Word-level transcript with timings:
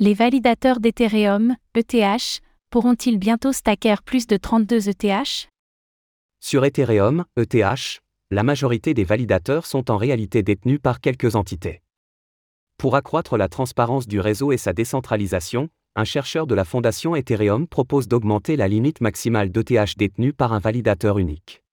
Les 0.00 0.14
validateurs 0.14 0.78
d'Ethereum, 0.78 1.56
ETH, 1.74 2.40
pourront-ils 2.70 3.18
bientôt 3.18 3.52
stacker 3.52 3.96
plus 4.04 4.28
de 4.28 4.36
32 4.36 4.90
ETH 4.90 5.48
Sur 6.38 6.64
Ethereum, 6.64 7.24
ETH, 7.36 8.00
la 8.30 8.44
majorité 8.44 8.94
des 8.94 9.02
validateurs 9.02 9.66
sont 9.66 9.90
en 9.90 9.96
réalité 9.96 10.44
détenus 10.44 10.78
par 10.80 11.00
quelques 11.00 11.34
entités. 11.34 11.82
Pour 12.76 12.94
accroître 12.94 13.36
la 13.36 13.48
transparence 13.48 14.06
du 14.06 14.20
réseau 14.20 14.52
et 14.52 14.56
sa 14.56 14.72
décentralisation, 14.72 15.68
un 15.96 16.04
chercheur 16.04 16.46
de 16.46 16.54
la 16.54 16.64
fondation 16.64 17.16
Ethereum 17.16 17.66
propose 17.66 18.06
d'augmenter 18.06 18.54
la 18.54 18.68
limite 18.68 19.00
maximale 19.00 19.50
d'ETH 19.50 19.96
détenue 19.96 20.32
par 20.32 20.52
un 20.52 20.60
validateur 20.60 21.18
unique. 21.18 21.64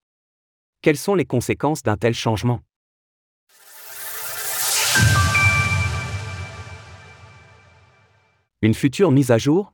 Quelles 0.82 0.98
sont 0.98 1.14
les 1.14 1.26
conséquences 1.26 1.84
d'un 1.84 1.98
tel 1.98 2.16
changement? 2.16 2.62
Une 8.66 8.74
future 8.74 9.12
mise 9.12 9.30
à 9.30 9.38
jour? 9.38 9.74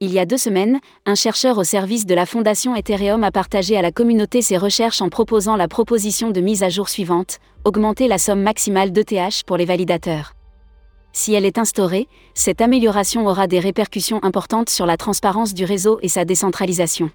Il 0.00 0.12
y 0.12 0.18
a 0.18 0.26
deux 0.26 0.36
semaines, 0.36 0.80
un 1.06 1.14
chercheur 1.14 1.58
au 1.58 1.62
service 1.62 2.06
de 2.06 2.14
la 2.16 2.26
fondation 2.26 2.74
Ethereum 2.74 3.22
a 3.22 3.30
partagé 3.30 3.76
à 3.76 3.82
la 3.82 3.92
communauté 3.92 4.42
ses 4.42 4.56
recherches 4.56 5.00
en 5.00 5.10
proposant 5.10 5.54
la 5.54 5.68
proposition 5.68 6.32
de 6.32 6.40
mise 6.40 6.64
à 6.64 6.70
jour 6.70 6.88
suivante, 6.88 7.38
augmenter 7.64 8.08
la 8.08 8.18
somme 8.18 8.42
maximale 8.42 8.90
d'ETH 8.90 9.44
pour 9.46 9.56
les 9.56 9.64
validateurs. 9.64 10.32
Si 11.12 11.34
elle 11.34 11.44
est 11.44 11.56
instaurée, 11.56 12.08
cette 12.34 12.60
amélioration 12.60 13.28
aura 13.28 13.46
des 13.46 13.60
répercussions 13.60 14.18
importantes 14.24 14.70
sur 14.70 14.86
la 14.86 14.96
transparence 14.96 15.54
du 15.54 15.64
réseau 15.64 16.00
et 16.02 16.08
sa 16.08 16.24
décentralisation. 16.24 17.12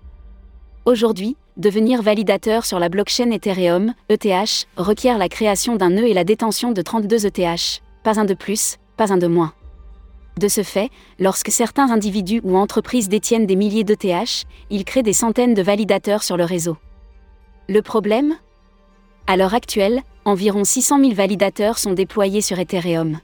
Aujourd'hui, 0.86 1.36
devenir 1.58 2.02
validateur 2.02 2.66
sur 2.66 2.80
la 2.80 2.88
blockchain 2.88 3.32
Ethereum, 3.32 3.94
ETH, 4.08 4.66
requiert 4.78 5.18
la 5.18 5.28
création 5.28 5.76
d'un 5.76 5.90
nœud 5.90 6.08
et 6.08 6.14
la 6.14 6.24
détention 6.24 6.72
de 6.72 6.82
32 6.82 7.26
ETH, 7.26 7.82
pas 8.02 8.18
un 8.18 8.24
de 8.24 8.34
plus, 8.34 8.78
pas 8.96 9.12
un 9.12 9.18
de 9.18 9.28
moins. 9.28 9.52
De 10.40 10.48
ce 10.48 10.64
fait, 10.64 10.90
lorsque 11.20 11.52
certains 11.52 11.92
individus 11.92 12.40
ou 12.46 12.56
entreprises 12.56 13.10
détiennent 13.10 13.46
des 13.46 13.58
milliers 13.58 13.84
d'ETH, 13.84 14.46
ils 14.70 14.86
créent 14.86 15.04
des 15.04 15.12
centaines 15.12 15.54
de 15.54 15.62
validateurs 15.62 16.24
sur 16.24 16.38
le 16.38 16.46
réseau. 16.46 16.78
Le 17.68 17.82
problème? 17.82 18.36
À 19.28 19.36
l'heure 19.36 19.54
actuelle, 19.54 20.02
environ 20.24 20.64
600 20.64 21.02
000 21.02 21.14
validateurs 21.14 21.78
sont 21.78 21.92
déployés 21.92 22.40
sur 22.40 22.58
Ethereum. 22.58 23.20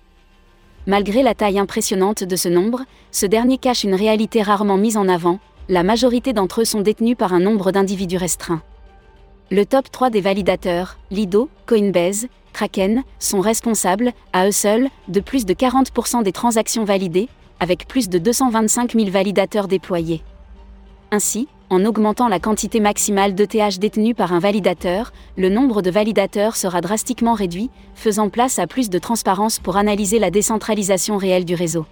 Malgré 0.87 1.23
la 1.23 1.33
taille 1.33 1.57
impressionnante 1.57 2.25
de 2.25 2.35
ce 2.35 2.49
nombre, 2.49 2.81
ce 3.11 3.25
dernier 3.25 3.59
cache 3.59 3.85
une 3.85 3.95
réalité 3.95 4.41
rarement 4.41 4.75
mise 4.75 4.97
en 4.97 5.07
avant, 5.07 5.39
la 5.69 5.83
majorité 5.83 6.33
d'entre 6.33 6.63
eux 6.63 6.65
sont 6.65 6.81
détenus 6.81 7.15
par 7.15 7.33
un 7.33 7.39
nombre 7.39 7.71
d'individus 7.71 8.17
restreints. 8.17 8.61
Le 9.51 9.63
top 9.63 9.91
3 9.91 10.09
des 10.09 10.21
validateurs, 10.21 10.97
Lido, 11.11 11.49
Coinbase, 11.67 12.25
Kraken, 12.51 13.03
sont 13.19 13.41
responsables, 13.41 14.11
à 14.33 14.47
eux 14.47 14.51
seuls, 14.51 14.87
de 15.07 15.19
plus 15.19 15.45
de 15.45 15.53
40% 15.53 16.23
des 16.23 16.31
transactions 16.31 16.83
validées, 16.83 17.29
avec 17.59 17.87
plus 17.87 18.09
de 18.09 18.17
225 18.17 18.93
000 18.93 19.11
validateurs 19.11 19.67
déployés. 19.67 20.23
Ainsi, 21.11 21.47
en 21.69 21.85
augmentant 21.85 22.27
la 22.27 22.39
quantité 22.39 22.79
maximale 22.79 23.35
d'ETH 23.35 23.77
détenue 23.77 24.15
par 24.15 24.33
un 24.33 24.39
validateur, 24.39 25.13
le 25.37 25.49
nombre 25.49 25.83
de 25.83 25.91
validateurs 25.91 26.55
sera 26.55 26.81
drastiquement 26.81 27.35
réduit, 27.35 27.69
faisant 27.93 28.29
place 28.29 28.57
à 28.57 28.65
plus 28.65 28.89
de 28.89 28.97
transparence 28.97 29.59
pour 29.59 29.77
analyser 29.77 30.17
la 30.17 30.31
décentralisation 30.31 31.17
réelle 31.17 31.45
du 31.45 31.53
réseau. 31.53 31.85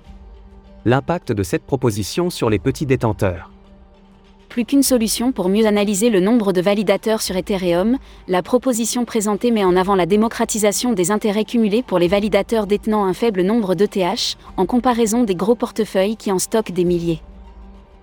L'impact 0.86 1.32
de 1.32 1.44
cette 1.44 1.66
proposition 1.66 2.32
sur 2.32 2.50
les 2.50 2.60
petits 2.60 2.88
détenteurs. 2.88 3.53
Plus 4.54 4.66
qu'une 4.66 4.84
solution 4.84 5.32
pour 5.32 5.50
mieux 5.50 5.66
analyser 5.66 6.12
le 6.12 6.20
nombre 6.20 6.54
de 6.54 6.62
validateurs 6.62 7.24
sur 7.24 7.36
Ethereum, 7.36 7.98
la 8.28 8.44
proposition 8.44 9.04
présentée 9.04 9.50
met 9.50 9.64
en 9.64 9.76
avant 9.76 9.96
la 9.96 10.06
démocratisation 10.06 10.94
des 10.94 11.10
intérêts 11.10 11.44
cumulés 11.44 11.82
pour 11.82 11.98
les 11.98 12.08
validateurs 12.08 12.68
détenant 12.68 13.04
un 13.04 13.16
faible 13.16 13.42
nombre 13.42 13.74
d'ETH, 13.74 14.38
en 14.56 14.68
comparaison 14.68 15.24
des 15.24 15.34
gros 15.34 15.56
portefeuilles 15.56 16.18
qui 16.18 16.32
en 16.32 16.38
stockent 16.38 16.72
des 16.72 16.84
milliers. 16.84 17.20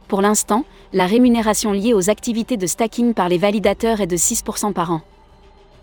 Pour 0.09 0.23
l'instant, 0.23 0.65
la 0.93 1.07
rémunération 1.07 1.71
liée 1.71 1.95
aux 1.95 2.11
activités 2.11 2.57
de 2.57 2.67
stacking 2.67 3.15
par 3.15 3.29
les 3.29 3.39
validateurs 3.39 4.01
est 4.01 4.09
de 4.09 4.17
6% 4.17 4.73
par 4.73 4.91
an. 4.91 5.03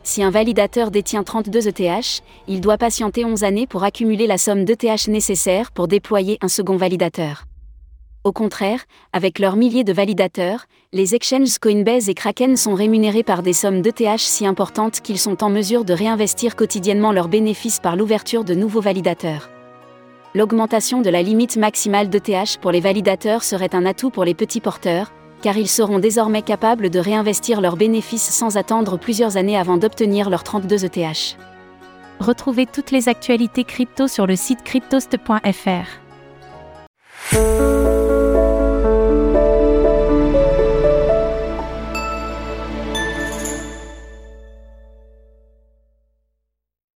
Si 0.03 0.21
un 0.21 0.31
validateur 0.31 0.91
détient 0.91 1.23
32 1.23 1.69
ETH, 1.69 2.23
il 2.49 2.59
doit 2.59 2.77
patienter 2.77 3.23
11 3.23 3.45
années 3.45 3.67
pour 3.67 3.85
accumuler 3.85 4.27
la 4.27 4.37
somme 4.37 4.65
d'ETH 4.65 5.07
nécessaire 5.07 5.71
pour 5.71 5.87
déployer 5.87 6.37
un 6.41 6.49
second 6.49 6.75
validateur. 6.75 7.45
Au 8.27 8.33
contraire, 8.33 8.81
avec 9.13 9.39
leurs 9.39 9.55
milliers 9.55 9.85
de 9.85 9.93
validateurs, 9.93 10.65
les 10.91 11.15
exchanges 11.15 11.59
Coinbase 11.59 12.09
et 12.09 12.13
Kraken 12.13 12.57
sont 12.57 12.73
rémunérés 12.75 13.23
par 13.23 13.41
des 13.41 13.53
sommes 13.53 13.81
d'ETH 13.81 14.19
si 14.19 14.45
importantes 14.45 14.99
qu'ils 14.99 15.17
sont 15.17 15.45
en 15.45 15.49
mesure 15.49 15.85
de 15.85 15.93
réinvestir 15.93 16.57
quotidiennement 16.57 17.13
leurs 17.13 17.29
bénéfices 17.29 17.79
par 17.79 17.95
l'ouverture 17.95 18.43
de 18.43 18.53
nouveaux 18.53 18.81
validateurs 18.81 19.49
l'augmentation 20.35 20.99
de 20.99 21.09
la 21.09 21.21
limite 21.21 21.55
maximale 21.55 22.09
d'ETH 22.09 22.57
pour 22.59 22.71
les 22.71 22.81
validateurs 22.81 23.45
serait 23.45 23.73
un 23.73 23.85
atout 23.85 24.09
pour 24.09 24.25
les 24.25 24.33
petits 24.33 24.59
porteurs, 24.59 25.13
car 25.41 25.55
ils 25.55 25.69
seront 25.69 25.99
désormais 25.99 26.41
capables 26.41 26.89
de 26.89 26.99
réinvestir 26.99 27.61
leurs 27.61 27.77
bénéfices 27.77 28.29
sans 28.29 28.57
attendre 28.57 28.99
plusieurs 28.99 29.37
années 29.37 29.57
avant 29.57 29.77
d'obtenir 29.77 30.29
leurs 30.29 30.43
32 30.43 30.83
ETH. 30.83 31.37
Retrouvez 32.19 32.65
toutes 32.65 32.91
les 32.91 33.07
actualités 33.07 33.63
crypto 33.63 34.09
sur 34.09 34.27
le 34.27 34.35
site 34.35 34.63
cryptost.fr. 34.65 36.01